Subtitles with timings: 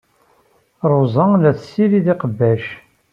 [0.91, 2.63] Ṛuza la tessirid iqbac.